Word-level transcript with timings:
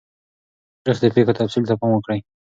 د 0.03 0.03
تاریخ 0.85 0.97
د 1.01 1.05
پیښو 1.15 1.37
تفصیل 1.39 1.63
ته 1.69 1.73
پام 1.79 1.91
وکړئ. 1.93 2.19